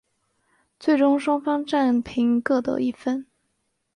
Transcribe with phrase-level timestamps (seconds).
[0.79, 3.27] 最终双方战平各得一分。